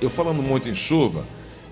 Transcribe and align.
Eu 0.00 0.08
falando 0.08 0.40
muito 0.40 0.68
em 0.68 0.76
chuva, 0.76 1.26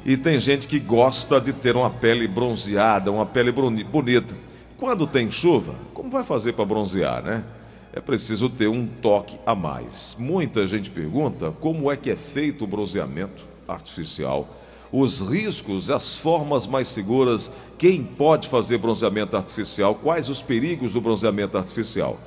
e 0.04 0.16
tem 0.16 0.40
gente 0.40 0.66
que 0.66 0.80
gosta 0.80 1.40
de 1.40 1.52
ter 1.52 1.76
uma 1.76 1.90
pele 1.90 2.26
bronzeada, 2.26 3.10
uma 3.10 3.24
pele 3.24 3.52
bonita. 3.52 4.36
Quando 4.76 5.06
tem 5.06 5.30
chuva, 5.30 5.76
como 5.94 6.10
vai 6.10 6.24
fazer 6.24 6.52
para 6.52 6.64
bronzear, 6.64 7.22
né? 7.22 7.44
É 7.92 8.00
preciso 8.00 8.50
ter 8.50 8.66
um 8.66 8.86
toque 8.86 9.38
a 9.46 9.54
mais. 9.54 10.16
Muita 10.18 10.66
gente 10.66 10.90
pergunta 10.90 11.52
como 11.60 11.90
é 11.90 11.96
que 11.96 12.10
é 12.10 12.16
feito 12.16 12.64
o 12.64 12.66
bronzeamento 12.66 13.46
artificial, 13.66 14.48
os 14.92 15.20
riscos, 15.20 15.88
as 15.88 16.16
formas 16.16 16.66
mais 16.66 16.88
seguras, 16.88 17.52
quem 17.78 18.02
pode 18.02 18.48
fazer 18.48 18.78
bronzeamento 18.78 19.36
artificial, 19.36 19.94
quais 19.94 20.28
os 20.28 20.42
perigos 20.42 20.92
do 20.92 21.00
bronzeamento 21.00 21.56
artificial. 21.56 22.18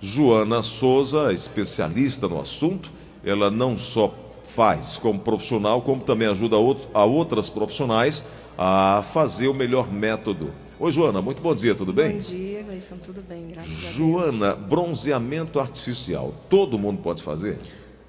Joana 0.00 0.62
Souza, 0.62 1.32
especialista 1.32 2.28
no 2.28 2.40
assunto, 2.40 2.90
ela 3.24 3.50
não 3.50 3.76
só 3.76 4.14
faz 4.50 4.96
como 4.96 5.20
profissional, 5.20 5.80
como 5.82 6.02
também 6.02 6.28
ajuda 6.28 6.56
a 6.92 7.04
outras 7.04 7.48
profissionais 7.48 8.26
a 8.58 9.02
fazer 9.02 9.48
o 9.48 9.54
melhor 9.54 9.90
método. 9.90 10.52
Oi, 10.78 10.90
Joana, 10.90 11.22
muito 11.22 11.40
bom 11.42 11.54
dia, 11.54 11.74
tudo 11.74 11.92
bem? 11.92 12.12
Bom 12.12 12.18
dia, 12.18 12.62
Gleison, 12.62 12.96
tudo 12.96 13.22
bem, 13.22 13.48
graças 13.48 13.70
Joana, 13.70 14.18
a 14.18 14.22
Deus. 14.22 14.34
Joana, 14.38 14.56
bronzeamento 14.56 15.60
artificial, 15.60 16.34
todo 16.48 16.78
mundo 16.78 17.00
pode 17.00 17.22
fazer? 17.22 17.58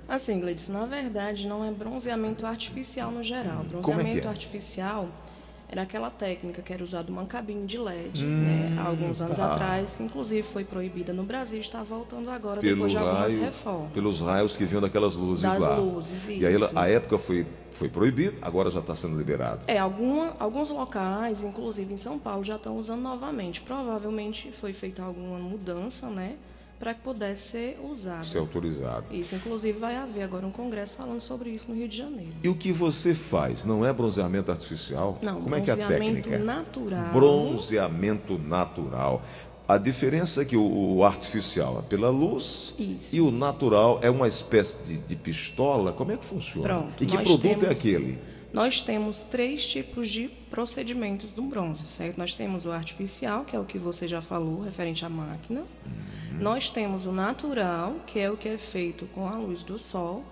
Assim, 0.08 0.40
Gleison, 0.40 0.74
na 0.74 0.86
verdade 0.86 1.48
não 1.48 1.64
é 1.64 1.72
bronzeamento 1.72 2.46
artificial 2.46 3.12
no 3.12 3.24
geral. 3.24 3.64
Bronzeamento 3.64 4.26
é 4.26 4.28
é? 4.28 4.30
artificial 4.30 5.08
era 5.72 5.84
aquela 5.84 6.10
técnica 6.10 6.62
que 6.62 6.74
era 6.74 6.84
usada 6.84 7.10
uma 7.10 7.26
cabine 7.26 7.66
de 7.66 7.78
LED, 7.78 8.26
hum, 8.26 8.28
né, 8.28 8.78
há 8.78 8.88
alguns 8.88 9.22
anos 9.22 9.38
tá. 9.38 9.54
atrás, 9.54 9.96
que 9.96 10.04
inclusive 10.04 10.44
foi 10.44 10.66
proibida 10.66 11.14
no 11.14 11.24
Brasil 11.24 11.62
está 11.62 11.82
voltando 11.82 12.30
agora 12.30 12.60
Pelo 12.60 12.76
depois 12.76 12.92
de 12.92 12.98
algumas 12.98 13.34
raio, 13.34 13.46
reformas. 13.46 13.92
Pelos 13.94 14.20
raios 14.20 14.58
que 14.58 14.66
vinham 14.66 14.82
daquelas 14.82 15.16
luzes 15.16 15.44
das 15.44 15.60
lá. 15.60 15.70
Das 15.70 15.80
luzes, 15.80 16.28
isso. 16.28 16.32
E 16.42 16.46
aí 16.46 16.56
a 16.76 16.90
época 16.90 17.18
foi, 17.18 17.48
foi 17.72 17.88
proibido, 17.88 18.38
agora 18.42 18.70
já 18.70 18.82
está 18.82 18.94
sendo 18.94 19.18
liberado. 19.18 19.64
É, 19.66 19.78
alguma, 19.78 20.36
alguns 20.38 20.70
locais, 20.72 21.42
inclusive 21.44 21.94
em 21.94 21.98
São 21.98 22.20
Paulo, 22.20 22.44
já 22.44 22.58
estão 22.58 22.78
usando 22.78 23.02
novamente. 23.02 23.62
Provavelmente 23.62 24.52
foi 24.52 24.74
feita 24.74 25.02
alguma 25.02 25.40
mudança, 25.40 26.10
né? 26.10 26.36
Para 26.82 26.96
que 26.96 27.02
pudesse 27.02 27.52
ser 27.52 27.80
usado. 27.84 28.26
Ser 28.26 28.40
autorizado. 28.40 29.06
Isso, 29.12 29.36
inclusive 29.36 29.78
vai 29.78 29.96
haver 29.96 30.24
agora 30.24 30.48
um 30.48 30.52
congresso 30.52 30.98
falando 30.98 31.22
sobre 31.22 31.52
isso 31.52 31.70
no 31.70 31.78
Rio 31.78 31.88
de 31.88 31.96
Janeiro. 31.96 32.32
E 32.44 32.50
o 32.50 32.56
que 32.56 32.72
você 32.72 33.14
faz? 33.14 33.64
Não 33.64 33.86
é 33.86 33.94
bronzeamento 33.94 34.50
artificial? 34.50 35.20
Não, 35.22 35.44
Como 35.44 35.56
é 35.56 35.62
que 35.62 35.70
é 35.70 35.74
a 35.74 35.88
técnica? 35.88 36.40
natural. 36.40 37.14
Bronzeamento 37.14 38.36
natural. 38.40 39.22
A 39.68 39.78
diferença 39.78 40.42
é 40.42 40.46
que 40.46 40.58
o, 40.58 40.96
o 40.96 41.06
artificial 41.06 41.80
é 41.80 41.82
pela 41.84 42.10
luz 42.10 42.74
Isso. 42.80 43.16
e 43.16 43.22
o 43.22 43.30
natural 43.30 44.00
é 44.02 44.10
uma 44.10 44.28
espécie 44.28 44.96
de, 44.96 44.98
de 44.98 45.16
pistola. 45.16 45.94
Como 45.94 46.12
é 46.12 46.18
que 46.18 46.26
funciona? 46.26 46.68
Pronto, 46.68 47.04
e 47.04 47.06
que 47.06 47.16
produto 47.16 47.46
é 47.46 47.50
temos... 47.50 47.64
é 47.64 47.70
aquele? 47.70 48.20
Nós 48.54 48.82
temos 48.82 49.24
três 49.24 49.66
tipos 49.66 50.10
de 50.10 50.28
procedimentos 50.50 51.34
do 51.34 51.44
bronze, 51.44 51.88
certo? 51.88 52.18
Nós 52.18 52.34
temos 52.34 52.66
o 52.66 52.72
artificial, 52.72 53.46
que 53.46 53.56
é 53.56 53.60
o 53.60 53.64
que 53.64 53.78
você 53.78 54.08
já 54.08 54.22
falou, 54.22 54.62
referente 54.62 55.06
à 55.06 55.10
máquina. 55.10 55.62
Uhum. 55.62 56.40
Nós 56.42 56.70
temos 56.70 57.06
o 57.06 57.12
natural, 57.12 57.96
que 58.06 58.20
é 58.20 58.30
o 58.30 58.36
que 58.36 58.50
é 58.50 58.58
feito 58.58 59.06
com 59.08 59.28
a 59.28 59.36
luz 59.38 59.64
do 59.64 59.80
sol. 59.80 60.26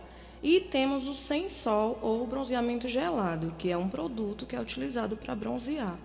E 0.44 0.60
temos 0.60 1.08
o 1.08 1.16
sem 1.16 1.50
sol 1.50 2.00
ou 2.02 2.26
bronzeamento 2.26 2.88
gelado, 2.88 3.54
que 3.58 3.70
é 3.70 3.78
um 3.78 3.90
produto 3.90 4.46
que 4.46 4.56
é 4.56 4.60
utilizado 4.60 5.18
para 5.18 5.36
bronzear 5.36 5.98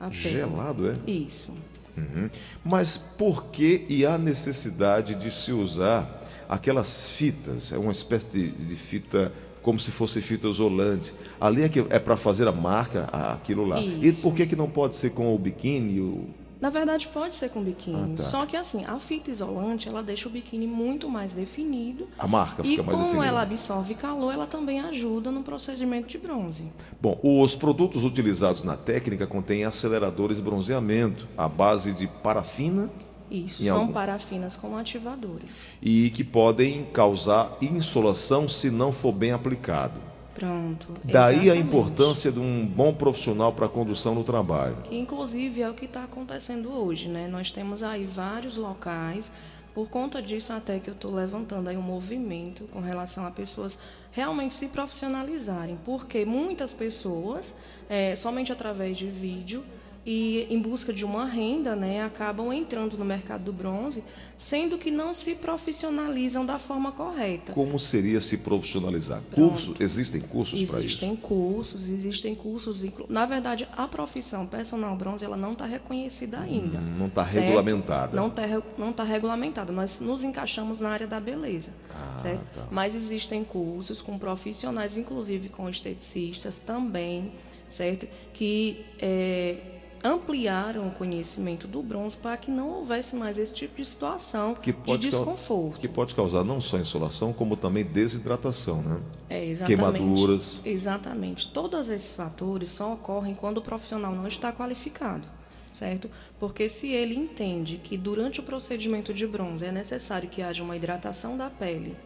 a 0.00 0.08
pele. 0.08 0.16
Gelado, 0.16 0.90
é? 0.90 1.10
Isso. 1.10 1.54
Uhum. 1.96 2.28
Mas 2.64 2.96
por 2.96 3.46
que 3.46 3.86
e 3.88 4.04
a 4.04 4.18
necessidade 4.18 5.14
de 5.14 5.30
se 5.30 5.52
usar 5.52 6.22
aquelas 6.48 7.08
fitas? 7.10 7.72
É 7.72 7.78
uma 7.78 7.92
espécie 7.92 8.26
de, 8.28 8.50
de 8.50 8.74
fita 8.74 9.32
como 9.64 9.80
se 9.80 9.90
fosse 9.90 10.20
fita 10.20 10.46
isolante. 10.46 11.14
Ali 11.40 11.62
é, 11.62 11.68
que 11.68 11.80
é 11.88 11.98
para 11.98 12.16
fazer 12.16 12.46
a 12.46 12.52
marca, 12.52 13.08
aquilo 13.10 13.64
lá. 13.64 13.80
Isso. 13.80 14.20
E 14.20 14.30
por 14.30 14.36
que, 14.36 14.46
que 14.46 14.54
não 14.54 14.68
pode 14.68 14.94
ser 14.94 15.10
com 15.10 15.34
o 15.34 15.38
biquíni? 15.38 16.00
O... 16.00 16.28
Na 16.60 16.68
verdade, 16.68 17.08
pode 17.08 17.34
ser 17.34 17.48
com 17.48 17.62
biquíni. 17.62 18.12
Ah, 18.12 18.16
tá. 18.16 18.22
Só 18.22 18.46
que 18.46 18.58
assim, 18.58 18.84
a 18.84 18.98
fita 19.00 19.30
isolante, 19.30 19.88
ela 19.88 20.02
deixa 20.02 20.28
o 20.28 20.30
biquíni 20.30 20.66
muito 20.66 21.08
mais 21.08 21.32
definido. 21.32 22.06
A 22.18 22.28
marca 22.28 22.62
fica 22.62 22.82
mais 22.82 22.98
definida. 22.98 23.04
E 23.04 23.08
como 23.08 23.22
ela 23.22 23.40
absorve 23.40 23.94
calor, 23.94 24.34
ela 24.34 24.46
também 24.46 24.80
ajuda 24.80 25.30
no 25.30 25.42
procedimento 25.42 26.08
de 26.08 26.18
bronze. 26.18 26.70
Bom, 27.00 27.18
os 27.22 27.56
produtos 27.56 28.04
utilizados 28.04 28.62
na 28.64 28.76
técnica 28.76 29.26
contêm 29.26 29.64
aceleradores 29.64 30.36
de 30.36 30.42
bronzeamento 30.42 31.26
à 31.38 31.48
base 31.48 31.92
de 31.94 32.06
parafina 32.06 32.90
isso, 33.30 33.62
são 33.62 33.80
algum... 33.80 33.92
parafinas 33.92 34.56
como 34.56 34.76
ativadores. 34.76 35.70
E 35.80 36.10
que 36.10 36.22
podem 36.22 36.84
causar 36.92 37.56
insolação 37.60 38.48
se 38.48 38.70
não 38.70 38.92
for 38.92 39.12
bem 39.12 39.32
aplicado. 39.32 40.00
Pronto. 40.34 40.88
Daí 41.04 41.14
exatamente. 41.14 41.50
a 41.50 41.56
importância 41.56 42.32
de 42.32 42.40
um 42.40 42.66
bom 42.66 42.92
profissional 42.92 43.52
para 43.52 43.66
a 43.66 43.68
condução 43.68 44.14
do 44.14 44.24
trabalho. 44.24 44.76
Que 44.84 44.96
inclusive 44.96 45.62
é 45.62 45.70
o 45.70 45.74
que 45.74 45.84
está 45.84 46.04
acontecendo 46.04 46.72
hoje, 46.72 47.08
né? 47.08 47.28
Nós 47.28 47.52
temos 47.52 47.82
aí 47.82 48.04
vários 48.04 48.56
locais. 48.56 49.32
Por 49.72 49.88
conta 49.88 50.20
disso, 50.20 50.52
até 50.52 50.78
que 50.78 50.88
eu 50.88 50.94
estou 50.94 51.12
levantando 51.12 51.68
aí 51.68 51.76
um 51.76 51.82
movimento 51.82 52.64
com 52.72 52.80
relação 52.80 53.26
a 53.26 53.30
pessoas 53.30 53.78
realmente 54.10 54.54
se 54.54 54.68
profissionalizarem, 54.68 55.76
porque 55.84 56.24
muitas 56.24 56.72
pessoas, 56.72 57.58
é, 57.88 58.14
somente 58.14 58.52
através 58.52 58.96
de 58.96 59.08
vídeo, 59.08 59.64
e 60.06 60.46
em 60.50 60.60
busca 60.60 60.92
de 60.92 61.04
uma 61.04 61.24
renda, 61.24 61.74
né, 61.74 62.02
acabam 62.02 62.52
entrando 62.52 62.98
no 62.98 63.04
mercado 63.04 63.44
do 63.44 63.52
bronze, 63.52 64.04
sendo 64.36 64.76
que 64.76 64.90
não 64.90 65.14
se 65.14 65.34
profissionalizam 65.34 66.44
da 66.44 66.58
forma 66.58 66.92
correta. 66.92 67.52
Como 67.52 67.78
seria 67.78 68.20
se 68.20 68.36
profissionalizar? 68.36 69.22
Cursos, 69.32 69.80
existem 69.80 70.20
cursos 70.20 70.54
para 70.68 70.80
isso? 70.80 70.86
Existem 70.86 71.16
cursos, 71.16 71.88
existem 71.88 72.34
cursos. 72.34 72.84
Na 73.08 73.24
verdade, 73.24 73.66
a 73.74 73.88
profissão 73.88 74.46
personal 74.46 74.94
bronze 74.94 75.24
ela 75.24 75.36
não 75.36 75.52
está 75.52 75.64
reconhecida 75.64 76.38
ainda. 76.38 76.78
Hum, 76.78 76.96
não 76.98 77.06
está 77.06 77.22
regulamentada. 77.22 78.16
Não 78.16 78.28
está 78.28 78.42
não 78.76 78.92
tá 78.92 79.04
regulamentada. 79.04 79.72
Nós 79.72 80.00
nos 80.00 80.22
encaixamos 80.22 80.80
na 80.80 80.90
área 80.90 81.06
da 81.06 81.18
beleza, 81.18 81.74
ah, 81.90 82.18
certo? 82.18 82.44
Tá. 82.54 82.68
Mas 82.70 82.94
existem 82.94 83.42
cursos 83.42 84.02
com 84.02 84.18
profissionais, 84.18 84.98
inclusive 84.98 85.48
com 85.48 85.68
esteticistas 85.68 86.58
também, 86.58 87.32
certo? 87.66 88.06
Que 88.32 88.84
é, 88.98 89.73
ampliaram 90.04 90.86
o 90.86 90.90
conhecimento 90.90 91.66
do 91.66 91.82
bronze 91.82 92.14
para 92.18 92.36
que 92.36 92.50
não 92.50 92.68
houvesse 92.68 93.16
mais 93.16 93.38
esse 93.38 93.54
tipo 93.54 93.76
de 93.76 93.84
situação 93.86 94.54
de 94.62 94.98
desconforto. 94.98 95.80
Que 95.80 95.88
pode 95.88 96.14
causar 96.14 96.44
não 96.44 96.60
só 96.60 96.78
insolação, 96.78 97.32
como 97.32 97.56
também 97.56 97.82
desidratação, 97.82 98.82
né? 98.82 99.00
É, 99.30 99.46
exatamente. 99.46 99.98
Queimaduras. 99.98 100.60
Exatamente. 100.62 101.48
Todos 101.50 101.88
esses 101.88 102.14
fatores 102.14 102.70
só 102.70 102.92
ocorrem 102.92 103.34
quando 103.34 103.58
o 103.58 103.62
profissional 103.62 104.12
não 104.14 104.28
está 104.28 104.52
qualificado, 104.52 105.26
certo? 105.72 106.10
Porque 106.38 106.68
se 106.68 106.90
ele 106.90 107.14
entende 107.14 107.80
que 107.82 107.96
durante 107.96 108.40
o 108.40 108.42
procedimento 108.42 109.14
de 109.14 109.26
bronze 109.26 109.64
é 109.64 109.72
necessário 109.72 110.28
que 110.28 110.42
haja 110.42 110.62
uma 110.62 110.76
hidratação 110.76 111.34
da 111.38 111.48
pele, 111.48 111.96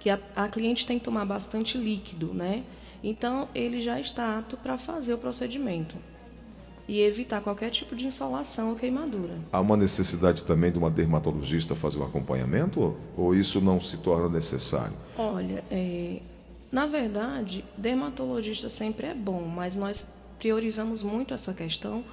que 0.00 0.10
a, 0.10 0.18
a 0.34 0.48
cliente 0.48 0.84
tem 0.84 0.98
que 0.98 1.04
tomar 1.04 1.24
bastante 1.24 1.78
líquido, 1.78 2.34
né? 2.34 2.64
Então 3.02 3.48
ele 3.54 3.80
já 3.80 4.00
está 4.00 4.38
apto 4.38 4.56
para 4.56 4.76
fazer 4.76 5.14
o 5.14 5.18
procedimento 5.18 5.96
e 6.86 7.00
evitar 7.00 7.40
qualquer 7.40 7.70
tipo 7.70 7.96
de 7.96 8.06
insolação 8.06 8.70
ou 8.70 8.76
queimadura. 8.76 9.34
Há 9.52 9.60
uma 9.60 9.76
necessidade 9.76 10.44
também 10.44 10.70
de 10.70 10.78
uma 10.78 10.90
dermatologista 10.90 11.74
fazer 11.74 11.98
um 11.98 12.04
acompanhamento 12.04 12.96
ou 13.16 13.34
isso 13.34 13.60
não 13.60 13.80
se 13.80 13.98
torna 13.98 14.28
necessário? 14.28 14.94
Olha, 15.16 15.64
é, 15.70 16.20
na 16.70 16.86
verdade, 16.86 17.64
dermatologista 17.76 18.68
sempre 18.68 19.06
é 19.06 19.14
bom, 19.14 19.42
mas 19.42 19.76
nós 19.76 20.12
priorizamos 20.38 21.02
muito 21.02 21.32
essa 21.32 21.54
questão 21.54 22.04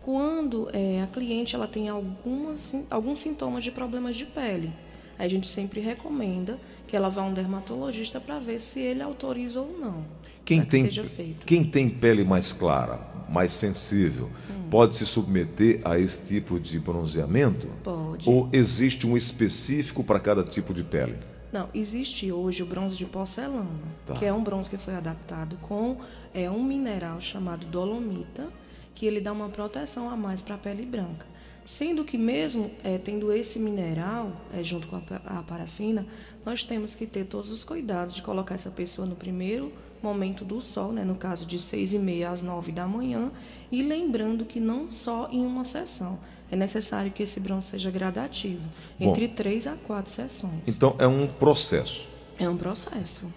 quando 0.00 0.68
é, 0.72 1.02
a 1.02 1.06
cliente 1.06 1.54
ela 1.54 1.66
tem 1.66 1.88
algumas, 1.88 2.74
alguns 2.90 3.20
sintomas 3.20 3.62
de 3.62 3.70
problemas 3.70 4.16
de 4.16 4.26
pele. 4.26 4.72
A 5.18 5.26
gente 5.26 5.46
sempre 5.46 5.80
recomenda 5.80 6.58
que 6.86 6.96
ela 6.96 7.08
vá 7.08 7.22
a 7.22 7.24
um 7.24 7.32
dermatologista 7.32 8.20
para 8.20 8.38
ver 8.38 8.60
se 8.60 8.80
ele 8.80 9.02
autoriza 9.02 9.60
ou 9.60 9.78
não. 9.78 10.04
Quem 10.44 10.64
tem, 10.64 10.84
que 10.84 10.88
seja 10.88 11.04
feito. 11.04 11.44
quem 11.44 11.62
tem 11.62 11.90
pele 11.90 12.24
mais 12.24 12.52
clara, 12.52 12.98
mais 13.28 13.52
sensível, 13.52 14.30
hum. 14.50 14.68
pode 14.70 14.96
se 14.96 15.06
submeter 15.06 15.80
a 15.84 15.98
esse 15.98 16.22
tipo 16.22 16.58
de 16.58 16.78
bronzeamento? 16.78 17.68
Pode. 17.82 18.28
Ou 18.28 18.48
existe 18.52 19.06
um 19.06 19.16
específico 19.16 20.02
para 20.02 20.18
cada 20.18 20.42
tipo 20.42 20.72
de 20.72 20.82
pele? 20.82 21.16
Não, 21.52 21.68
existe 21.72 22.30
hoje 22.30 22.62
o 22.62 22.66
bronze 22.66 22.96
de 22.96 23.06
porcelana, 23.06 23.68
tá. 24.04 24.14
que 24.14 24.24
é 24.24 24.32
um 24.32 24.42
bronze 24.42 24.68
que 24.68 24.76
foi 24.76 24.94
adaptado 24.94 25.56
com 25.62 25.96
é, 26.34 26.50
um 26.50 26.62
mineral 26.62 27.20
chamado 27.20 27.64
dolomita, 27.66 28.48
que 28.94 29.06
ele 29.06 29.20
dá 29.20 29.32
uma 29.32 29.48
proteção 29.48 30.10
a 30.10 30.16
mais 30.16 30.42
para 30.42 30.56
a 30.56 30.58
pele 30.58 30.84
branca. 30.84 31.26
Sendo 31.64 32.04
que 32.04 32.18
mesmo 32.18 32.70
é, 32.82 32.98
tendo 32.98 33.32
esse 33.32 33.58
mineral 33.58 34.32
é, 34.54 34.62
junto 34.62 34.88
com 34.88 34.96
a, 34.96 35.38
a 35.38 35.42
parafina, 35.42 36.06
nós 36.44 36.64
temos 36.64 36.94
que 36.94 37.06
ter 37.06 37.24
todos 37.24 37.50
os 37.50 37.64
cuidados 37.64 38.14
de 38.14 38.22
colocar 38.22 38.54
essa 38.54 38.70
pessoa 38.70 39.06
no 39.06 39.16
primeiro 39.16 39.72
momento 40.02 40.44
do 40.44 40.60
sol, 40.60 40.92
né, 40.92 41.04
no 41.04 41.14
caso 41.14 41.46
de 41.46 41.58
6 41.58 41.92
e 41.92 41.98
meia 41.98 42.30
às 42.30 42.42
9 42.42 42.72
da 42.72 42.86
manhã, 42.86 43.30
e 43.70 43.82
lembrando 43.82 44.44
que 44.44 44.60
não 44.60 44.90
só 44.90 45.28
em 45.30 45.44
uma 45.44 45.64
sessão. 45.64 46.18
É 46.50 46.56
necessário 46.56 47.10
que 47.10 47.22
esse 47.22 47.40
bronze 47.40 47.68
seja 47.68 47.90
gradativo, 47.90 48.62
Bom, 48.98 49.10
entre 49.10 49.28
3 49.28 49.66
a 49.66 49.76
4 49.76 50.10
sessões. 50.10 50.62
Então 50.66 50.94
é 50.98 51.06
um 51.06 51.26
processo. 51.26 52.08
É 52.38 52.48
um 52.48 52.56
processo. 52.56 53.32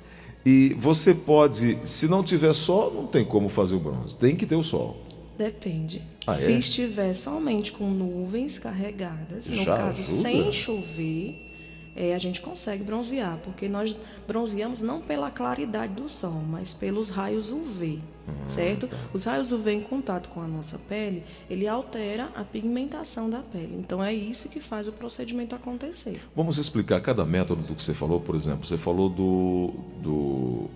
E 0.45 0.75
você 0.79 1.13
pode, 1.13 1.77
se 1.83 2.07
não 2.07 2.23
tiver 2.23 2.53
sol, 2.53 2.91
não 2.93 3.07
tem 3.07 3.25
como 3.25 3.49
fazer 3.49 3.75
o 3.75 3.79
bronze. 3.79 4.15
Tem 4.15 4.35
que 4.35 4.45
ter 4.45 4.55
o 4.55 4.63
sol. 4.63 4.97
Depende. 5.37 6.03
Ah, 6.25 6.31
se 6.31 6.53
é? 6.53 6.57
estiver 6.57 7.13
somente 7.13 7.71
com 7.71 7.89
nuvens 7.89 8.59
carregadas, 8.59 9.49
no 9.49 9.63
Já 9.63 9.77
caso 9.77 10.01
ajuda? 10.01 10.21
sem 10.21 10.51
chover, 10.51 11.50
é, 11.95 12.13
a 12.15 12.17
gente 12.19 12.39
consegue 12.41 12.83
bronzear, 12.83 13.37
porque 13.43 13.67
nós 13.67 13.97
bronzeamos 14.27 14.81
não 14.81 15.01
pela 15.01 15.29
claridade 15.29 15.93
do 15.93 16.07
sol, 16.09 16.41
mas 16.49 16.73
pelos 16.73 17.09
raios 17.09 17.51
UV, 17.51 17.99
Ah, 18.27 18.31
certo? 18.47 18.87
tá. 18.87 18.95
Os 19.13 19.25
raios 19.25 19.51
UV 19.51 19.73
em 19.73 19.81
contato 19.81 20.29
com 20.29 20.41
a 20.41 20.47
nossa 20.47 20.79
pele, 20.79 21.23
ele 21.49 21.67
altera 21.67 22.29
a 22.35 22.43
pigmentação 22.43 23.29
da 23.29 23.39
pele. 23.39 23.75
Então 23.77 24.01
é 24.03 24.13
isso 24.13 24.47
que 24.49 24.59
faz 24.59 24.87
o 24.87 24.91
procedimento 24.93 25.53
acontecer. 25.53 26.21
Vamos 26.35 26.57
explicar 26.57 27.01
cada 27.01 27.25
método 27.25 27.61
do 27.61 27.75
que 27.75 27.83
você 27.83 27.93
falou, 27.93 28.19
por 28.21 28.35
exemplo. 28.35 28.65
Você 28.65 28.77
falou 28.77 29.09
do, 29.09 29.73
do 30.01 30.69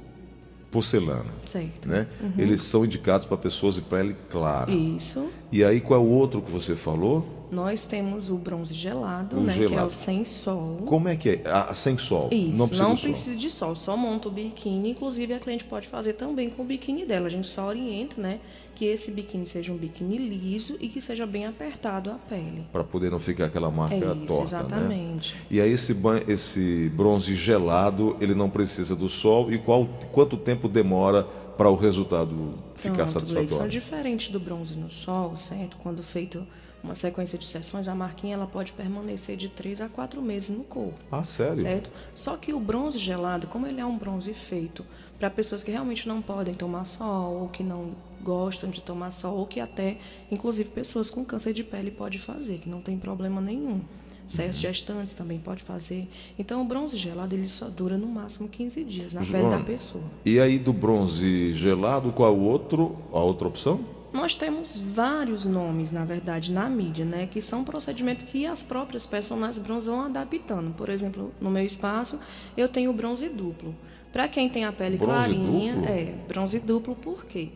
porcelana, 0.71 1.31
Certo? 1.45 1.88
né? 1.88 2.07
Eles 2.38 2.62
são 2.62 2.83
indicados 2.83 3.25
para 3.25 3.38
pessoas 3.38 3.75
de 3.75 3.81
pele 3.81 4.15
clara. 4.29 4.69
Isso. 4.71 5.29
E 5.51 5.63
aí 5.63 5.79
qual 5.79 6.01
é 6.01 6.03
o 6.03 6.07
outro 6.09 6.41
que 6.41 6.51
você 6.51 6.75
falou? 6.75 7.44
Nós 7.55 7.85
temos 7.85 8.29
o 8.29 8.37
bronze 8.37 8.73
gelado, 8.73 9.37
O 9.37 9.41
né? 9.41 9.53
Que 9.53 9.63
é 9.63 9.67
gelado. 9.69 9.87
o 9.87 9.89
sem 9.89 10.25
sol. 10.25 10.77
Como 10.85 11.07
é 11.07 11.15
que 11.15 11.29
é? 11.29 11.41
Ah, 11.45 11.73
sem 11.73 11.97
sol. 11.97 12.27
Isso, 12.31 12.57
não 12.57 12.67
precisa 12.67 12.83
não 12.83 12.95
sol. 12.97 13.03
precisa 13.09 13.35
de 13.37 13.49
sol, 13.49 13.75
só 13.75 13.95
monta 13.95 14.27
o 14.27 14.31
biquíni. 14.31 14.91
Inclusive, 14.91 15.33
a 15.33 15.39
cliente 15.39 15.63
pode 15.63 15.87
fazer 15.87 16.13
também 16.13 16.49
com 16.49 16.61
o 16.63 16.65
biquíni 16.65 17.05
dela. 17.05 17.27
A 17.27 17.29
gente 17.29 17.47
só 17.47 17.67
orienta, 17.67 18.21
né, 18.21 18.39
que 18.75 18.83
esse 18.85 19.11
biquíni 19.11 19.45
seja 19.45 19.71
um 19.71 19.77
biquíni 19.77 20.17
liso 20.17 20.75
e 20.81 20.89
que 20.89 20.99
seja 20.99 21.25
bem 21.25 21.45
apertado 21.45 22.11
a 22.11 22.15
pele. 22.15 22.65
Para 22.73 22.83
poder 22.83 23.09
não 23.09 23.19
ficar 23.19 23.45
aquela 23.45 23.71
marca 23.71 23.95
É 23.95 23.99
isso, 23.99 24.05
torta, 24.27 24.33
né? 24.37 24.43
exatamente. 24.43 25.35
E 25.49 25.61
aí 25.61 25.71
esse, 25.71 25.95
esse 26.27 26.91
bronze 26.93 27.33
gelado, 27.35 28.17
ele 28.19 28.35
não 28.35 28.49
precisa 28.49 28.95
do 28.95 29.07
sol 29.07 29.49
e 29.51 29.57
qual, 29.57 29.87
quanto 30.11 30.35
tempo 30.35 30.67
demora 30.67 31.23
para 31.23 31.69
o 31.69 31.75
resultado 31.75 32.51
ficar 32.75 32.95
Pronto, 33.05 33.11
satisfatório? 33.11 33.71
diferente 33.71 34.29
do 34.29 34.41
bronze 34.41 34.75
no 34.75 34.89
sol, 34.89 35.37
certo? 35.37 35.77
Quando 35.77 36.03
feito 36.03 36.45
uma 36.85 36.95
sequência 36.95 37.37
de 37.37 37.47
sessões, 37.47 37.87
a 37.87 37.95
marquinha 37.95 38.35
ela 38.35 38.47
pode 38.47 38.71
permanecer 38.73 39.35
de 39.35 39.49
3 39.49 39.81
a 39.81 39.89
4 39.89 40.21
meses 40.21 40.55
no 40.55 40.63
corpo. 40.63 40.93
Ah, 41.11 41.23
sério? 41.23 41.61
certo? 41.61 41.89
Só 42.13 42.37
que 42.37 42.53
o 42.53 42.59
bronze 42.59 42.99
gelado, 42.99 43.47
como 43.47 43.67
ele 43.67 43.81
é 43.81 43.85
um 43.85 43.97
bronze 43.97 44.33
feito 44.33 44.85
para 45.19 45.29
pessoas 45.29 45.63
que 45.63 45.71
realmente 45.71 46.07
não 46.07 46.21
podem 46.21 46.53
tomar 46.53 46.85
sol 46.85 47.41
ou 47.41 47.49
que 47.49 47.63
não 47.63 47.91
gostam 48.21 48.69
de 48.69 48.81
tomar 48.81 49.11
sol 49.11 49.37
ou 49.37 49.47
que 49.47 49.59
até, 49.59 49.97
inclusive, 50.31 50.69
pessoas 50.69 51.09
com 51.09 51.25
câncer 51.25 51.53
de 51.53 51.63
pele 51.63 51.89
pode 51.89 52.19
fazer, 52.19 52.59
que 52.59 52.69
não 52.69 52.81
tem 52.81 52.97
problema 52.97 53.41
nenhum. 53.41 53.81
Certo? 54.27 54.55
Gestantes 54.55 55.13
também 55.13 55.38
pode 55.38 55.63
fazer. 55.63 56.07
Então, 56.38 56.59
o 56.61 56.65
bronze 56.65 56.97
gelado 56.97 57.35
ele 57.35 57.47
só 57.47 57.69
dura 57.69 57.95
no 57.95 58.07
máximo 58.07 58.49
15 58.49 58.83
dias 58.83 59.13
na 59.13 59.21
pele 59.21 59.41
Joana, 59.41 59.57
da 59.59 59.63
pessoa. 59.63 60.03
E 60.25 60.39
aí 60.39 60.57
do 60.57 60.73
bronze 60.73 61.53
gelado, 61.53 62.11
qual 62.11 62.33
é 62.33 62.35
o 62.35 62.39
outro, 62.39 62.97
a 63.13 63.19
outra 63.19 63.47
opção? 63.47 63.94
Nós 64.15 64.33
temos 64.33 64.79
vários 64.79 65.45
nomes, 65.45 65.91
na 65.91 66.06
verdade, 66.06 66.50
na 66.50 66.69
mídia, 66.69 67.03
né? 67.03 67.27
Que 67.27 67.41
são 67.41 67.65
procedimentos 67.65 68.23
que 68.23 68.45
as 68.45 68.63
próprias 68.63 69.06
personagens 69.06 69.59
bronze 69.59 69.89
vão 69.89 70.03
adaptando. 70.06 70.73
Por 70.73 70.88
exemplo, 70.88 71.33
no 71.41 71.51
meu 71.51 71.65
espaço, 71.65 72.21
eu 72.56 72.69
tenho 72.69 72.91
o 72.91 72.94
bronze 72.94 73.27
duplo. 73.27 73.75
Para 74.13 74.29
quem 74.29 74.47
tem 74.50 74.63
a 74.63 74.71
pele 74.71 74.95
Bronze 74.95 75.12
clarinha, 75.12 75.75
duplo? 75.75 75.89
é 75.89 76.13
bronze 76.29 76.59
duplo, 76.62 76.95
por 76.95 77.25
quê? 77.25 77.50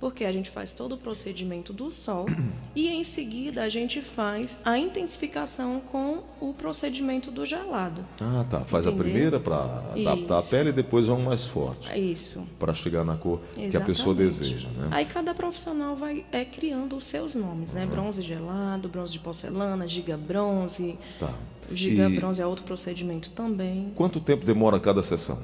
Porque 0.00 0.24
a 0.24 0.32
gente 0.32 0.48
faz 0.48 0.72
todo 0.72 0.94
o 0.94 0.96
procedimento 0.96 1.72
do 1.74 1.90
sol 1.90 2.24
e 2.74 2.88
em 2.88 3.04
seguida 3.04 3.62
a 3.62 3.68
gente 3.68 4.00
faz 4.00 4.58
a 4.64 4.78
intensificação 4.78 5.80
com 5.92 6.22
o 6.40 6.54
procedimento 6.54 7.30
do 7.30 7.44
gelado. 7.44 8.02
Ah, 8.20 8.44
tá. 8.48 8.60
Faz 8.60 8.86
a 8.86 8.90
Entendeu? 8.90 9.04
primeira 9.12 9.38
para 9.38 9.56
adaptar 9.94 10.38
Isso. 10.40 10.54
a 10.54 10.58
pele 10.58 10.70
e 10.70 10.72
depois 10.72 11.06
vão 11.06 11.20
mais 11.20 11.44
forte. 11.44 11.90
É 11.92 11.98
isso. 11.98 12.42
Para 12.58 12.72
chegar 12.72 13.04
na 13.04 13.16
cor 13.16 13.40
que 13.54 13.60
a 13.76 13.80
pessoa 13.82 14.14
Exatamente. 14.14 14.16
deseja, 14.40 14.68
né? 14.68 14.88
Aí 14.90 15.04
cada 15.04 15.34
profissional 15.34 15.94
vai 15.94 16.24
é, 16.32 16.44
criando 16.46 16.96
os 16.96 17.04
seus 17.04 17.34
nomes, 17.34 17.72
né? 17.72 17.84
Bronze 17.84 18.22
gelado, 18.22 18.88
bronze 18.88 19.12
de 19.12 19.18
porcelana, 19.18 19.86
giga 19.86 20.16
bronze. 20.16 20.98
Tá. 21.18 21.34
Giga 21.72 22.08
E- 22.08 22.16
bronze 22.16 22.40
é 22.40 22.46
outro 22.46 22.64
procedimento 22.64 23.30
também. 23.30 23.92
Quanto 23.94 24.18
tempo 24.18 24.44
demora 24.46 24.80
cada 24.80 25.02
sessão? 25.02 25.38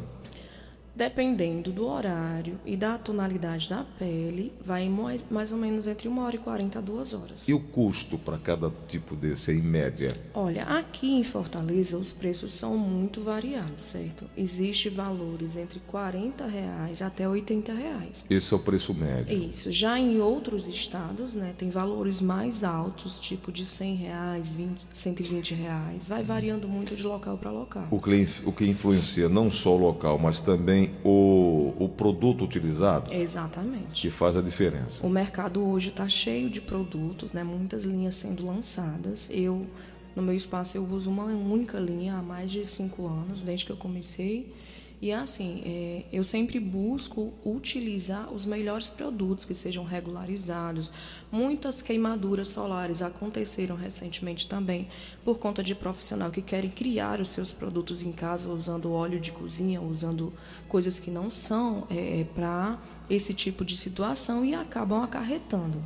Dependendo 0.97 1.71
do 1.71 1.87
horário 1.87 2.59
e 2.65 2.75
da 2.75 2.97
tonalidade 2.97 3.69
da 3.69 3.85
pele, 3.99 4.51
vai 4.65 4.89
mais, 4.89 5.27
mais 5.31 5.53
ou 5.53 5.59
menos 5.59 5.87
entre 5.87 6.09
1 6.09 6.19
hora 6.19 6.37
e 6.37 6.39
40 6.39 6.79
a 6.79 6.81
2 6.81 7.13
horas. 7.13 7.49
E 7.49 7.53
o 7.53 7.61
custo 7.61 8.17
para 8.17 8.39
cada 8.39 8.73
tipo 8.89 9.15
desse, 9.15 9.53
em 9.53 9.61
média? 9.61 10.17
Olha, 10.33 10.65
aqui 10.65 11.13
em 11.13 11.23
Fortaleza 11.23 11.99
os 11.99 12.13
preços 12.13 12.55
são 12.55 12.79
muito 12.79 13.21
variados, 13.21 13.83
certo? 13.83 14.25
Existem 14.35 14.91
valores 14.91 15.59
entre 15.59 15.81
40 15.81 16.47
reais 16.47 17.03
até 17.03 17.29
80 17.29 17.75
reais. 17.75 18.25
Esse 18.31 18.55
é 18.55 18.57
o 18.57 18.61
preço 18.61 18.95
médio. 18.95 19.37
Isso. 19.37 19.71
Já 19.71 19.99
em 19.99 20.19
outros 20.19 20.67
estados, 20.67 21.35
né, 21.35 21.55
tem 21.59 21.69
valores 21.69 22.23
mais 22.23 22.65
altos, 22.65 23.19
tipo 23.19 23.53
de 23.53 23.67
100 23.67 23.97
reais, 23.97 24.55
20, 24.55 24.81
120 24.95 25.55
reais. 25.55 26.09
Vai 26.09 26.23
variando 26.23 26.67
muito 26.67 26.97
de 26.97 27.03
local 27.03 27.37
para 27.37 27.51
local. 27.51 27.87
O 27.91 28.01
que, 28.01 28.27
o 28.47 28.53
que 28.53 28.67
influencia 28.67 29.29
não 29.29 29.51
só 29.51 29.77
o 29.77 29.79
local, 29.79 30.19
mas 30.19 30.41
também 30.41 30.86
o, 31.05 31.75
o 31.79 31.89
produto 31.89 32.45
utilizado, 32.45 33.13
Exatamente. 33.13 34.03
que 34.03 34.11
faz 34.11 34.37
a 34.37 34.43
diferença. 34.43 35.05
O 35.07 35.09
mercado 35.09 35.67
hoje 35.67 35.89
está 35.89 36.09
cheio 36.09 36.51
de 36.51 36.61
produtos, 36.61 37.33
né, 37.33 37.45
muitas 37.45 37.85
linhas 37.85 38.15
sendo 38.15 38.45
lançadas. 38.45 39.31
Eu, 39.33 39.67
no 40.15 40.23
meu 40.23 40.35
espaço, 40.35 40.77
eu 40.77 40.85
uso 40.85 41.11
uma 41.11 41.25
única 41.25 41.79
linha 41.79 42.15
há 42.15 42.23
mais 42.23 42.51
de 42.51 42.67
cinco 42.67 43.07
anos, 43.07 43.43
desde 43.43 43.67
que 43.67 43.73
eu 43.73 43.77
comecei. 43.77 44.53
E 45.01 45.13
assim, 45.13 45.63
é, 45.67 46.05
eu 46.11 46.25
sempre 46.25 46.59
busco 46.59 47.35
utilizar 47.45 48.33
os 48.33 48.47
melhores 48.47 48.89
produtos 48.89 49.45
que 49.45 49.55
sejam 49.55 49.85
regularizados. 49.85 50.91
Muitas 51.31 51.83
queimaduras 51.83 52.49
solares 52.49 53.03
aconteceram 53.03 53.77
recentemente 53.77 54.49
também 54.49 54.89
por 55.23 55.39
conta 55.39 55.63
de 55.63 55.75
profissional 55.75 56.31
que 56.31 56.41
querem 56.41 56.71
criar 56.71 57.21
os 57.21 57.29
seus 57.29 57.53
produtos 57.53 58.03
em 58.03 58.13
casa 58.13 58.49
usando 58.49 58.91
óleo 58.91 59.21
de 59.21 59.33
cozinha, 59.33 59.83
usando 59.83 60.33
coisas 60.67 60.99
que 60.99 61.11
não 61.11 61.31
são 61.31 61.87
para 62.35 62.79
esse 63.11 63.35
tipo 63.35 63.65
de 63.65 63.77
situação 63.77 64.45
e 64.45 64.55
acabam 64.55 65.03
acarretando 65.03 65.83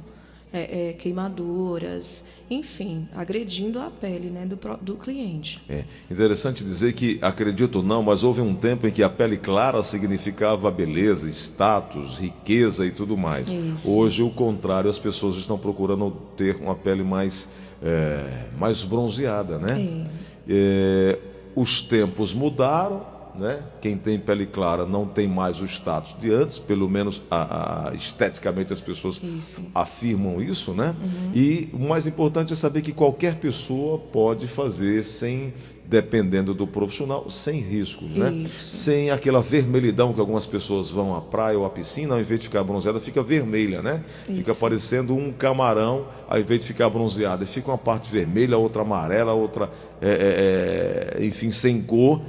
é, 0.52 0.90
é, 0.90 0.92
queimaduras, 0.92 2.26
enfim, 2.50 3.08
agredindo 3.14 3.78
a 3.78 3.90
pele 3.90 4.30
né, 4.30 4.44
do, 4.44 4.58
do 4.80 4.96
cliente. 4.96 5.62
É 5.68 5.84
interessante 6.10 6.64
dizer 6.64 6.92
que, 6.92 7.18
acredito 7.22 7.76
ou 7.76 7.82
não, 7.82 8.02
mas 8.02 8.24
houve 8.24 8.40
um 8.40 8.54
tempo 8.54 8.86
em 8.86 8.90
que 8.90 9.02
a 9.02 9.08
pele 9.08 9.36
clara 9.36 9.82
significava 9.82 10.70
beleza, 10.70 11.28
status, 11.28 12.18
riqueza 12.18 12.84
e 12.84 12.90
tudo 12.90 13.16
mais. 13.16 13.48
Isso. 13.48 13.96
Hoje, 13.96 14.22
o 14.22 14.30
contrário, 14.30 14.90
as 14.90 14.98
pessoas 14.98 15.36
estão 15.36 15.56
procurando 15.56 16.10
ter 16.36 16.56
uma 16.56 16.74
pele 16.74 17.04
mais, 17.04 17.48
é, 17.82 18.46
mais 18.58 18.82
bronzeada, 18.84 19.58
né? 19.58 20.06
É, 20.48 21.18
os 21.54 21.82
tempos 21.82 22.34
mudaram, 22.34 23.06
né? 23.34 23.60
Quem 23.80 23.96
tem 23.96 24.18
pele 24.18 24.46
clara 24.46 24.84
não 24.86 25.06
tem 25.06 25.26
mais 25.28 25.60
o 25.60 25.64
status 25.64 26.16
de 26.20 26.30
antes, 26.32 26.58
pelo 26.58 26.88
menos 26.88 27.22
a- 27.30 27.88
a- 27.90 27.94
esteticamente 27.94 28.72
as 28.72 28.80
pessoas 28.80 29.20
Isso. 29.22 29.62
afirmam 29.74 30.40
isso, 30.42 30.72
né? 30.72 30.94
E 31.34 31.68
o 31.72 31.78
mais 31.78 32.06
importante 32.06 32.52
é 32.52 32.56
saber 32.56 32.82
que 32.82 32.92
qualquer 32.92 33.36
pessoa 33.36 33.98
pode 33.98 34.46
fazer 34.46 35.02
sem 35.04 35.52
dependendo 35.86 36.54
do 36.54 36.68
profissional, 36.68 37.28
sem 37.28 37.58
riscos, 37.58 38.08
né? 38.12 38.30
Isso. 38.30 38.76
Sem 38.76 39.10
aquela 39.10 39.40
vermelhidão 39.42 40.12
que 40.12 40.20
algumas 40.20 40.46
pessoas 40.46 40.88
vão 40.88 41.16
à 41.16 41.20
praia 41.20 41.58
ou 41.58 41.66
à 41.66 41.70
piscina, 41.70 42.14
ao 42.14 42.20
invés 42.20 42.38
de 42.38 42.46
ficar 42.46 42.62
bronzeada, 42.62 43.00
fica 43.00 43.20
vermelha, 43.24 43.82
né? 43.82 44.04
Fica 44.24 44.52
Isso. 44.52 44.60
parecendo 44.60 45.16
um 45.16 45.32
camarão, 45.32 46.06
ao 46.28 46.38
invés 46.38 46.60
de 46.60 46.66
ficar 46.68 46.88
bronzeada. 46.88 47.44
Fica 47.44 47.72
uma 47.72 47.76
parte 47.78 48.08
vermelha, 48.08 48.56
outra 48.56 48.82
amarela, 48.82 49.32
outra, 49.32 49.68
é, 50.00 51.16
é, 51.18 51.22
é, 51.22 51.26
enfim, 51.26 51.50
sem 51.50 51.82
cor. 51.82 52.20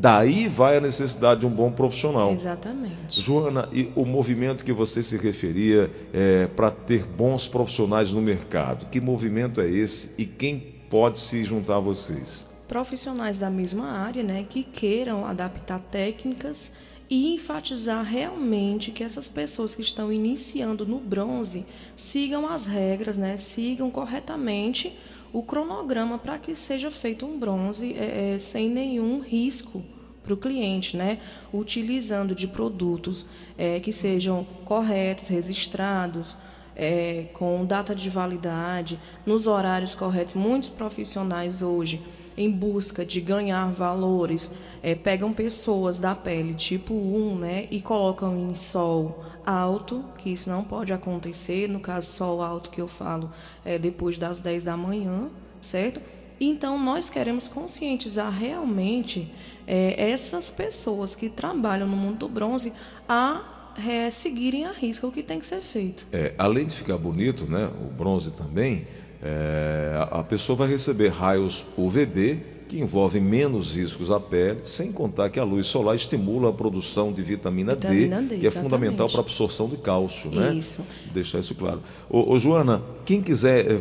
Daí 0.00 0.48
vai 0.48 0.78
a 0.78 0.80
necessidade 0.80 1.40
de 1.40 1.46
um 1.46 1.50
bom 1.50 1.70
profissional. 1.70 2.32
Exatamente. 2.32 3.20
Joana, 3.20 3.68
e 3.70 3.92
o 3.94 4.06
movimento 4.06 4.64
que 4.64 4.72
você 4.72 5.02
se 5.02 5.18
referia 5.18 5.90
é, 6.10 6.46
para 6.46 6.70
ter 6.70 7.04
bons 7.04 7.46
profissionais 7.46 8.10
no 8.10 8.22
mercado, 8.22 8.86
que 8.86 8.98
movimento 8.98 9.60
é 9.60 9.68
esse 9.68 10.12
e 10.16 10.24
quem 10.24 10.58
pode 10.88 11.18
se 11.18 11.44
juntar 11.44 11.76
a 11.76 11.80
vocês? 11.80 12.46
Profissionais 12.66 13.36
da 13.36 13.50
mesma 13.50 13.90
área, 13.90 14.22
né, 14.22 14.46
que 14.48 14.62
queiram 14.62 15.26
adaptar 15.26 15.80
técnicas 15.80 16.72
e 17.10 17.34
enfatizar 17.34 18.02
realmente 18.02 18.92
que 18.92 19.04
essas 19.04 19.28
pessoas 19.28 19.74
que 19.74 19.82
estão 19.82 20.10
iniciando 20.10 20.86
no 20.86 20.98
bronze 20.98 21.66
sigam 21.94 22.48
as 22.48 22.66
regras, 22.66 23.18
né, 23.18 23.36
sigam 23.36 23.90
corretamente 23.90 24.96
o 25.32 25.42
cronograma 25.42 26.18
para 26.18 26.38
que 26.38 26.54
seja 26.54 26.90
feito 26.90 27.26
um 27.26 27.38
bronze 27.38 27.94
é, 27.94 28.34
é, 28.34 28.38
sem 28.38 28.68
nenhum 28.68 29.20
risco 29.20 29.82
para 30.22 30.34
o 30.34 30.36
cliente, 30.36 30.96
né? 30.96 31.18
Utilizando 31.52 32.34
de 32.34 32.46
produtos 32.46 33.30
é, 33.56 33.80
que 33.80 33.92
sejam 33.92 34.46
corretos, 34.64 35.28
registrados, 35.28 36.38
é, 36.76 37.28
com 37.32 37.64
data 37.64 37.94
de 37.94 38.08
validade, 38.08 38.98
nos 39.24 39.46
horários 39.46 39.94
corretos. 39.94 40.34
Muitos 40.34 40.70
profissionais 40.70 41.62
hoje 41.62 42.02
em 42.36 42.50
busca 42.50 43.04
de 43.04 43.20
ganhar 43.20 43.70
valores, 43.70 44.54
é, 44.82 44.94
pegam 44.94 45.32
pessoas 45.32 45.98
da 45.98 46.14
pele 46.14 46.54
tipo 46.54 46.94
1, 46.94 47.38
né, 47.38 47.68
e 47.70 47.82
colocam 47.82 48.50
em 48.50 48.54
sol 48.54 49.24
alto, 49.50 50.04
que 50.18 50.30
isso 50.30 50.48
não 50.48 50.62
pode 50.62 50.92
acontecer, 50.92 51.68
no 51.68 51.80
caso 51.80 52.10
sol 52.10 52.42
alto 52.42 52.70
que 52.70 52.80
eu 52.80 52.88
falo 52.88 53.30
é 53.64 53.78
depois 53.78 54.16
das 54.16 54.38
10 54.38 54.62
da 54.62 54.76
manhã, 54.76 55.28
certo? 55.60 56.00
Então 56.40 56.82
nós 56.82 57.10
queremos 57.10 57.48
conscientizar 57.48 58.32
realmente 58.32 59.32
é, 59.66 60.10
essas 60.10 60.50
pessoas 60.50 61.14
que 61.14 61.28
trabalham 61.28 61.86
no 61.86 61.96
mundo 61.96 62.18
do 62.18 62.28
bronze 62.28 62.72
a 63.08 63.72
é, 63.86 64.10
seguirem 64.10 64.64
a 64.64 64.72
risca 64.72 65.06
o 65.06 65.12
que 65.12 65.22
tem 65.22 65.38
que 65.38 65.46
ser 65.46 65.60
feito. 65.60 66.06
É, 66.12 66.34
além 66.38 66.66
de 66.66 66.76
ficar 66.76 66.96
bonito, 66.98 67.44
né, 67.44 67.66
o 67.66 67.92
bronze 67.92 68.30
também, 68.30 68.86
é, 69.22 69.92
a 70.10 70.22
pessoa 70.22 70.56
vai 70.56 70.68
receber 70.68 71.08
raios 71.08 71.64
UVB 71.76 72.59
que 72.70 72.78
envolvem 72.78 73.20
menos 73.20 73.74
riscos 73.74 74.12
à 74.12 74.20
pele, 74.20 74.60
sem 74.62 74.92
contar 74.92 75.28
que 75.28 75.40
a 75.40 75.44
luz 75.44 75.66
solar 75.66 75.96
estimula 75.96 76.50
a 76.50 76.52
produção 76.52 77.12
de 77.12 77.20
vitamina, 77.20 77.74
vitamina 77.74 78.22
D, 78.22 78.28
D, 78.28 78.38
que 78.38 78.46
é 78.46 78.50
fundamental 78.50 79.08
para 79.08 79.18
a 79.18 79.22
absorção 79.22 79.68
de 79.68 79.76
cálcio, 79.76 80.30
né? 80.30 80.54
Isso. 80.54 80.86
Deixar 81.12 81.40
isso 81.40 81.52
claro. 81.56 81.82
Ô, 82.08 82.32
ô 82.32 82.38
Joana, 82.38 82.80
quem 83.04 83.20
quiser 83.20 83.72
é, 83.72 83.80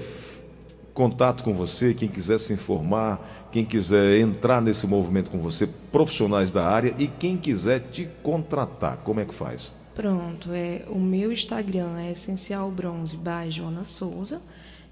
contato 0.92 1.44
com 1.44 1.54
você, 1.54 1.94
quem 1.94 2.10
quiser 2.10 2.40
se 2.40 2.52
informar, 2.52 3.48
quem 3.52 3.64
quiser 3.64 4.20
entrar 4.20 4.60
nesse 4.60 4.88
movimento 4.88 5.30
com 5.30 5.38
você, 5.38 5.70
profissionais 5.92 6.52
da 6.52 6.66
área 6.66 6.96
e 6.98 7.06
quem 7.06 7.38
quiser 7.38 7.82
te 7.92 8.10
contratar, 8.24 8.98
como 9.04 9.20
é 9.20 9.26
que 9.26 9.36
faz? 9.36 9.72
Pronto, 9.94 10.50
é, 10.52 10.82
o 10.88 10.98
meu 10.98 11.32
Instagram 11.32 12.00
é 12.00 12.10
Essencial 12.10 12.72
Bronze 12.72 13.18
by 13.18 13.52
Joana 13.52 13.84
Souza. 13.84 14.42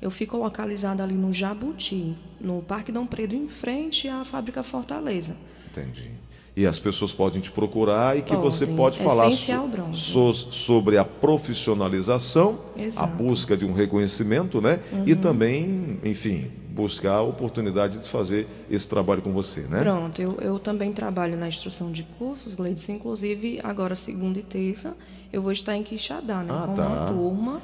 Eu 0.02 0.12
fico 0.12 0.38
localizada 0.38 1.04
ali 1.04 1.16
no 1.16 1.34
Jabuti, 1.34 2.16
no 2.40 2.62
Parque 2.62 2.92
Dom 2.92 3.06
Pedro, 3.06 3.36
em 3.36 3.48
frente 3.48 4.08
à 4.08 4.24
Fábrica 4.24 4.62
Fortaleza. 4.62 5.38
Entendi. 5.72 6.12
E 6.56 6.66
as 6.66 6.80
pessoas 6.80 7.12
podem 7.12 7.40
te 7.40 7.52
procurar 7.52 8.18
e 8.18 8.22
que 8.22 8.34
podem. 8.34 8.44
você 8.44 8.66
pode 8.66 8.98
falar 8.98 9.30
so, 9.32 10.34
so, 10.34 10.52
sobre 10.52 10.98
a 10.98 11.06
profissionalização, 11.06 12.60
Exato. 12.76 13.14
a 13.14 13.16
busca 13.16 13.56
de 13.56 13.64
um 13.64 13.74
reconhecimento, 13.74 14.60
né? 14.60 14.80
Uhum. 14.92 15.04
E 15.06 15.16
também, 15.16 16.00
enfim, 16.04 16.50
buscar 16.70 17.14
a 17.14 17.22
oportunidade 17.22 18.00
de 18.00 18.10
fazer 18.10 18.48
esse 18.72 18.90
trabalho 18.90 19.22
com 19.22 19.32
você, 19.34 19.62
né? 19.62 19.82
Pronto, 19.82 20.20
eu, 20.20 20.38
eu 20.42 20.58
também 20.58 20.92
trabalho 20.92 21.38
na 21.38 21.48
instrução 21.48 21.92
de 21.92 22.04
cursos, 22.18 22.56
Gleides, 22.56 22.90
inclusive 22.90 23.60
agora 23.64 23.94
segunda 23.94 24.40
e 24.40 24.44
terça 24.44 24.98
eu 25.32 25.42
vou 25.42 25.52
estar 25.52 25.76
em 25.76 25.84
Quixadá, 25.84 26.44
né? 26.44 26.54
Ah, 26.54 26.68
com 26.68 26.74
tá. 26.74 26.88
uma 26.88 27.06
turma 27.06 27.62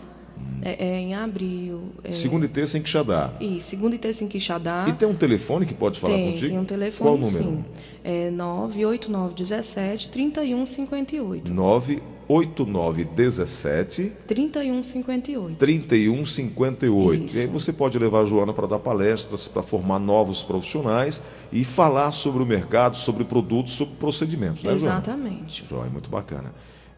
é, 0.63 0.87
é, 0.87 0.99
em 0.99 1.13
abril. 1.13 1.91
É... 2.03 2.11
Segunda 2.13 2.45
e 2.45 2.49
terça 2.49 2.77
em 2.77 2.81
Quixadá. 2.81 3.33
E 3.39 3.59
segunda 3.61 3.95
e 3.95 3.99
terça 3.99 4.23
em 4.23 4.27
Quixadá. 4.27 4.85
E 4.87 4.93
tem 4.93 5.07
um 5.07 5.15
telefone 5.15 5.65
que 5.65 5.73
pode 5.73 5.99
falar 5.99 6.13
tem, 6.15 6.31
contigo? 6.31 6.47
Tem 6.47 6.59
um 6.59 6.65
telefone, 6.65 7.09
Qual 7.09 7.15
o 7.15 7.19
número? 7.19 7.43
sim. 7.43 7.65
É 8.03 8.29
98917 8.31 10.09
3158. 10.09 11.53
98917 11.53 14.11
3158. 14.27 15.57
3158. 15.57 17.25
Isso. 17.25 17.37
E 17.37 17.41
aí 17.41 17.47
você 17.47 17.73
pode 17.73 17.99
levar 17.99 18.21
a 18.21 18.25
Joana 18.25 18.53
para 18.53 18.67
dar 18.67 18.79
palestras, 18.79 19.47
para 19.47 19.63
formar 19.63 19.99
novos 19.99 20.43
profissionais 20.43 21.21
e 21.51 21.63
falar 21.63 22.11
sobre 22.11 22.43
o 22.43 22.45
mercado, 22.45 22.97
sobre 22.97 23.23
produtos, 23.23 23.73
sobre 23.73 23.95
procedimentos, 23.95 24.63
né, 24.63 24.73
Exatamente. 24.73 25.63
Joana? 25.65 25.83
Joia, 25.83 25.91
muito 25.91 26.09
bacana. 26.09 26.51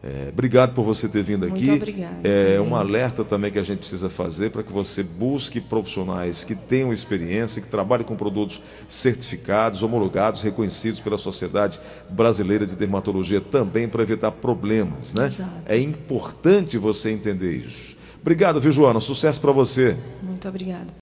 É, 0.06 0.28
obrigado 0.28 0.72
por 0.72 0.84
você 0.84 1.08
ter 1.08 1.20
vindo 1.24 1.44
aqui. 1.44 1.66
Muito 1.66 1.82
obrigada. 1.82 2.28
É 2.28 2.60
um 2.60 2.76
alerta 2.76 3.24
também 3.24 3.50
que 3.50 3.58
a 3.58 3.62
gente 3.64 3.78
precisa 3.78 4.08
fazer 4.08 4.52
para 4.52 4.62
que 4.62 4.72
você 4.72 5.02
busque 5.02 5.60
profissionais 5.60 6.44
que 6.44 6.54
tenham 6.54 6.92
experiência, 6.92 7.60
que 7.60 7.66
trabalhem 7.66 8.06
com 8.06 8.14
produtos 8.14 8.62
certificados, 8.86 9.82
homologados, 9.82 10.44
reconhecidos 10.44 11.00
pela 11.00 11.18
Sociedade 11.18 11.80
Brasileira 12.08 12.64
de 12.64 12.76
Dermatologia 12.76 13.40
também 13.40 13.88
para 13.88 14.00
evitar 14.00 14.30
problemas, 14.30 15.12
né? 15.12 15.26
Exato. 15.26 15.50
É 15.66 15.76
importante 15.76 16.78
você 16.78 17.10
entender 17.10 17.56
isso. 17.56 17.96
Obrigado, 18.20 18.60
viu, 18.60 18.70
Joana? 18.70 19.00
Sucesso 19.00 19.40
para 19.40 19.50
você. 19.50 19.96
Muito 20.22 20.48
obrigada. 20.48 20.88